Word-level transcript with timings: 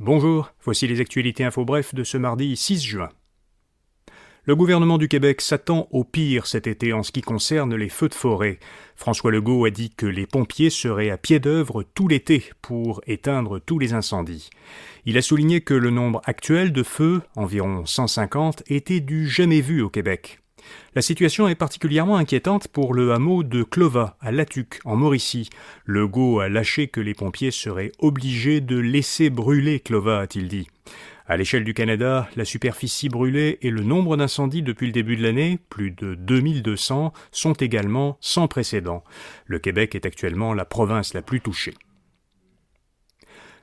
Bonjour, 0.00 0.52
voici 0.62 0.86
les 0.86 1.00
actualités 1.00 1.42
info 1.42 1.64
bref 1.64 1.92
de 1.92 2.04
ce 2.04 2.16
mardi 2.16 2.56
6 2.56 2.84
juin. 2.84 3.08
Le 4.44 4.54
gouvernement 4.54 4.96
du 4.96 5.08
Québec 5.08 5.40
s'attend 5.40 5.88
au 5.90 6.04
pire 6.04 6.46
cet 6.46 6.68
été 6.68 6.92
en 6.92 7.02
ce 7.02 7.10
qui 7.10 7.20
concerne 7.20 7.74
les 7.74 7.88
feux 7.88 8.08
de 8.08 8.14
forêt. 8.14 8.60
François 8.94 9.32
Legault 9.32 9.64
a 9.64 9.70
dit 9.70 9.90
que 9.90 10.06
les 10.06 10.28
pompiers 10.28 10.70
seraient 10.70 11.10
à 11.10 11.18
pied 11.18 11.40
d'œuvre 11.40 11.82
tout 11.82 12.06
l'été 12.06 12.44
pour 12.62 13.00
éteindre 13.08 13.58
tous 13.58 13.80
les 13.80 13.92
incendies. 13.92 14.50
Il 15.04 15.18
a 15.18 15.22
souligné 15.22 15.62
que 15.62 15.74
le 15.74 15.90
nombre 15.90 16.22
actuel 16.26 16.72
de 16.72 16.84
feux, 16.84 17.20
environ 17.34 17.84
150, 17.84 18.62
était 18.68 19.00
du 19.00 19.28
jamais 19.28 19.60
vu 19.60 19.82
au 19.82 19.90
Québec. 19.90 20.38
La 20.94 21.02
situation 21.02 21.48
est 21.48 21.54
particulièrement 21.54 22.16
inquiétante 22.16 22.68
pour 22.68 22.94
le 22.94 23.12
hameau 23.12 23.42
de 23.42 23.62
Clova, 23.62 24.16
à 24.20 24.32
Latuc, 24.32 24.80
en 24.84 24.96
Mauricie. 24.96 25.50
Legault 25.86 26.40
a 26.40 26.48
lâché 26.48 26.88
que 26.88 27.00
les 27.00 27.14
pompiers 27.14 27.50
seraient 27.50 27.92
obligés 27.98 28.60
de 28.60 28.76
laisser 28.76 29.30
brûler 29.30 29.80
Clova, 29.80 30.20
a-t-il 30.20 30.48
dit. 30.48 30.68
À 31.26 31.36
l'échelle 31.36 31.64
du 31.64 31.74
Canada, 31.74 32.26
la 32.36 32.46
superficie 32.46 33.10
brûlée 33.10 33.58
et 33.60 33.70
le 33.70 33.82
nombre 33.82 34.16
d'incendies 34.16 34.62
depuis 34.62 34.86
le 34.86 34.92
début 34.92 35.16
de 35.16 35.22
l'année, 35.22 35.58
plus 35.68 35.90
de 35.90 36.14
2200, 36.14 37.12
sont 37.32 37.52
également 37.52 38.16
sans 38.20 38.48
précédent. 38.48 39.04
Le 39.44 39.58
Québec 39.58 39.94
est 39.94 40.06
actuellement 40.06 40.54
la 40.54 40.64
province 40.64 41.12
la 41.12 41.20
plus 41.20 41.42
touchée. 41.42 41.74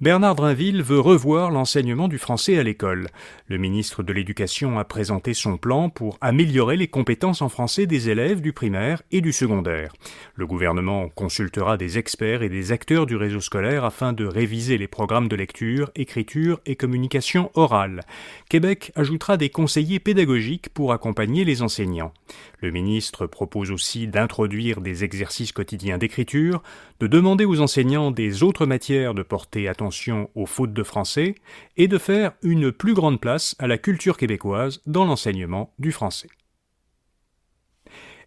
Bernard 0.00 0.34
Drinville 0.34 0.82
veut 0.82 0.98
revoir 0.98 1.50
l'enseignement 1.50 2.08
du 2.08 2.16
français 2.16 2.56
à 2.58 2.62
l'école. 2.62 3.08
Le 3.48 3.58
ministre 3.58 4.02
de 4.02 4.14
l'Éducation 4.14 4.78
a 4.78 4.84
présenté 4.84 5.34
son 5.34 5.58
plan 5.58 5.90
pour 5.90 6.16
améliorer 6.22 6.78
les 6.78 6.88
compétences 6.88 7.42
en 7.42 7.50
français 7.50 7.84
des 7.84 8.08
élèves 8.08 8.40
du 8.40 8.54
primaire 8.54 9.02
et 9.12 9.20
du 9.20 9.34
secondaire. 9.34 9.92
Le 10.36 10.46
gouvernement 10.46 11.10
consultera 11.10 11.76
des 11.76 11.98
experts 11.98 12.42
et 12.42 12.48
des 12.48 12.72
acteurs 12.72 13.04
du 13.04 13.14
réseau 13.14 13.40
scolaire 13.40 13.84
afin 13.84 14.14
de 14.14 14.24
réviser 14.24 14.78
les 14.78 14.88
programmes 14.88 15.28
de 15.28 15.36
lecture, 15.36 15.90
écriture 15.94 16.60
et 16.64 16.76
communication 16.76 17.50
orale. 17.52 18.00
Québec 18.48 18.92
ajoutera 18.96 19.36
des 19.36 19.50
conseillers 19.50 20.00
pédagogiques 20.00 20.70
pour 20.70 20.94
accompagner 20.94 21.44
les 21.44 21.60
enseignants. 21.60 22.14
Le 22.60 22.70
ministre 22.70 23.26
propose 23.26 23.70
aussi 23.70 24.06
d'introduire 24.06 24.80
des 24.80 25.04
exercices 25.04 25.52
quotidiens 25.52 25.98
d'écriture, 25.98 26.62
de 27.00 27.06
demander 27.06 27.44
aux 27.44 27.60
enseignants 27.60 28.10
des 28.10 28.42
autres 28.42 28.64
matières 28.64 29.12
de 29.12 29.22
porter 29.22 29.68
attention 29.68 29.89
aux 30.34 30.46
fautes 30.46 30.72
de 30.72 30.82
français 30.82 31.34
et 31.76 31.88
de 31.88 31.98
faire 31.98 32.32
une 32.42 32.72
plus 32.72 32.94
grande 32.94 33.20
place 33.20 33.54
à 33.58 33.66
la 33.66 33.78
culture 33.78 34.16
québécoise 34.16 34.80
dans 34.86 35.04
l'enseignement 35.04 35.72
du 35.78 35.92
français. 35.92 36.28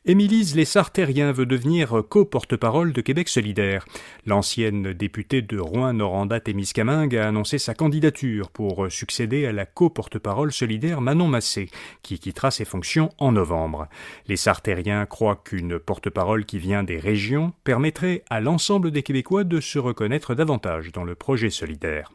Émilise 0.05 0.53
Lessart-Terrien 0.57 1.31
veut 1.31 1.45
devenir 1.45 2.03
co-porte-parole 2.09 2.91
de 2.91 2.99
Québec 2.99 3.29
solidaire. 3.29 3.85
L'ancienne 4.25 4.91
députée 4.91 5.41
de 5.41 5.57
Rouen-Noranda-Témiscamingue 5.57 7.15
a 7.15 7.29
annoncé 7.29 7.57
sa 7.57 7.73
candidature 7.73 8.49
pour 8.49 8.91
succéder 8.91 9.45
à 9.45 9.53
la 9.53 9.65
co-porte-parole 9.65 10.51
solidaire 10.51 10.99
Manon 10.99 11.29
Massé, 11.29 11.69
qui 12.01 12.19
quittera 12.19 12.51
ses 12.51 12.65
fonctions 12.65 13.11
en 13.17 13.31
novembre. 13.31 13.87
Les 14.27 14.35
Sartériens 14.35 15.05
croient 15.05 15.41
qu'une 15.41 15.79
porte-parole 15.79 16.43
qui 16.43 16.59
vient 16.59 16.83
des 16.83 16.99
régions 16.99 17.53
permettrait 17.63 18.25
à 18.29 18.41
l'ensemble 18.41 18.91
des 18.91 19.03
Québécois 19.03 19.45
de 19.45 19.61
se 19.61 19.79
reconnaître 19.79 20.35
davantage 20.35 20.91
dans 20.91 21.05
le 21.05 21.15
projet 21.15 21.49
solidaire. 21.49 22.11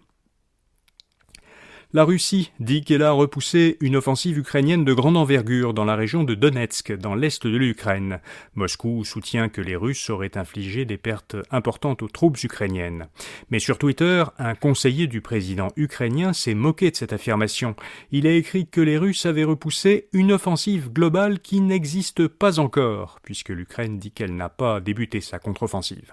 La 1.94 2.04
Russie 2.04 2.52
dit 2.60 2.84
qu'elle 2.84 3.02
a 3.02 3.12
repoussé 3.12 3.78
une 3.80 3.96
offensive 3.96 4.36
ukrainienne 4.36 4.84
de 4.84 4.92
grande 4.92 5.16
envergure 5.16 5.72
dans 5.72 5.86
la 5.86 5.96
région 5.96 6.22
de 6.22 6.34
Donetsk, 6.34 6.92
dans 6.92 7.14
l'est 7.14 7.46
de 7.46 7.56
l'Ukraine. 7.56 8.20
Moscou 8.54 9.06
soutient 9.06 9.48
que 9.48 9.62
les 9.62 9.74
Russes 9.74 10.10
auraient 10.10 10.36
infligé 10.36 10.84
des 10.84 10.98
pertes 10.98 11.36
importantes 11.50 12.02
aux 12.02 12.08
troupes 12.08 12.44
ukrainiennes. 12.44 13.06
Mais 13.48 13.58
sur 13.58 13.78
Twitter, 13.78 14.24
un 14.36 14.54
conseiller 14.54 15.06
du 15.06 15.22
président 15.22 15.68
ukrainien 15.76 16.34
s'est 16.34 16.52
moqué 16.52 16.90
de 16.90 16.96
cette 16.96 17.14
affirmation. 17.14 17.74
Il 18.12 18.26
a 18.26 18.32
écrit 18.32 18.66
que 18.66 18.82
les 18.82 18.98
Russes 18.98 19.24
avaient 19.24 19.44
repoussé 19.44 20.08
une 20.12 20.32
offensive 20.32 20.92
globale 20.92 21.40
qui 21.40 21.62
n'existe 21.62 22.28
pas 22.28 22.58
encore, 22.58 23.18
puisque 23.22 23.48
l'Ukraine 23.48 23.98
dit 23.98 24.10
qu'elle 24.10 24.36
n'a 24.36 24.50
pas 24.50 24.80
débuté 24.80 25.22
sa 25.22 25.38
contre-offensive. 25.38 26.12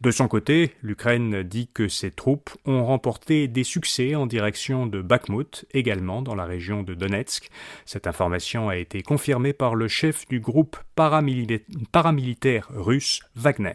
De 0.00 0.10
son 0.10 0.26
côté, 0.26 0.72
l'Ukraine 0.82 1.44
dit 1.44 1.68
que 1.72 1.86
ses 1.86 2.10
troupes 2.10 2.50
ont 2.66 2.84
remporté 2.84 3.46
des 3.46 3.62
succès 3.62 4.16
en 4.16 4.26
direction 4.26 4.88
de 4.88 5.11
Bakhmut, 5.12 5.66
également 5.74 6.22
dans 6.22 6.34
la 6.34 6.46
région 6.46 6.82
de 6.82 6.94
Donetsk. 6.94 7.50
Cette 7.84 8.06
information 8.06 8.70
a 8.70 8.78
été 8.78 9.02
confirmée 9.02 9.52
par 9.52 9.74
le 9.74 9.86
chef 9.86 10.26
du 10.26 10.40
groupe 10.40 10.78
paramilitaire 10.94 12.68
russe 12.70 13.20
Wagner. 13.36 13.74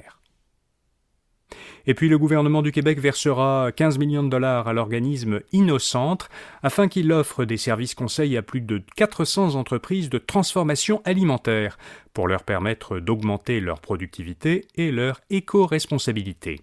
Et 1.85 1.93
puis 1.93 2.09
le 2.09 2.17
gouvernement 2.17 2.63
du 2.63 2.71
Québec 2.71 2.99
versera 2.99 3.71
15 3.71 3.99
millions 3.99 4.23
de 4.23 4.29
dollars 4.29 4.67
à 4.67 4.73
l'organisme 4.73 5.41
Innocentre 5.51 6.27
afin 6.63 6.87
qu'il 6.87 7.11
offre 7.11 7.45
des 7.45 7.57
services 7.57 7.93
conseils 7.93 8.35
à 8.35 8.41
plus 8.41 8.61
de 8.61 8.81
400 8.95 9.53
entreprises 9.53 10.09
de 10.09 10.17
transformation 10.17 11.03
alimentaire 11.05 11.77
pour 12.17 12.27
leur 12.27 12.41
permettre 12.41 12.97
d'augmenter 12.97 13.59
leur 13.59 13.79
productivité 13.79 14.65
et 14.73 14.91
leur 14.91 15.21
éco-responsabilité. 15.29 16.61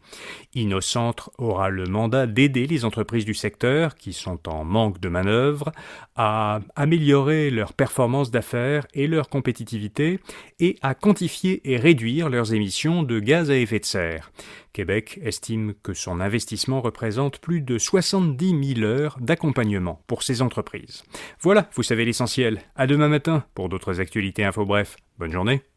Innocentre 0.56 1.31
aura 1.38 1.70
le 1.70 1.84
mandat 1.84 2.26
d'aider 2.26 2.66
les 2.66 2.84
entreprises 2.84 3.25
du 3.25 3.34
secteur 3.34 3.94
qui 3.94 4.12
sont 4.14 4.48
en 4.48 4.64
manque 4.64 4.98
de 4.98 5.09
manœuvre 5.09 5.70
à 6.16 6.59
améliorer 6.75 7.50
leur 7.50 7.72
performance 7.72 8.32
d'affaires 8.32 8.84
et 8.94 9.06
leur 9.06 9.28
compétitivité 9.28 10.19
et 10.59 10.76
à 10.82 10.97
quantifier 10.97 11.60
et 11.70 11.76
réduire 11.76 12.31
leurs 12.31 12.53
émissions 12.53 13.04
de 13.04 13.20
gaz 13.20 13.48
à 13.48 13.56
effet 13.56 13.78
de 13.78 13.84
serre. 13.84 14.32
Québec 14.72 15.20
estime 15.22 15.75
que 15.84 15.94
son 15.94 16.19
investissement 16.20 16.81
représente 16.81 17.38
plus 17.38 17.60
de 17.60 17.78
70 17.78 18.75
000 18.75 18.84
heures 18.84 19.19
d'accompagnement 19.20 20.03
pour 20.09 20.25
ces 20.25 20.43
entreprises. 20.43 21.04
Voilà, 21.41 21.70
vous 21.75 21.84
savez 21.84 22.04
l'essentiel. 22.04 22.60
À 22.75 22.88
demain 22.88 23.06
matin 23.06 23.44
pour 23.54 23.69
d'autres 23.69 24.00
actualités 24.00 24.43
info 24.43 24.64
bref. 24.64 24.97
Bonne 25.19 25.32
journée. 25.32 25.64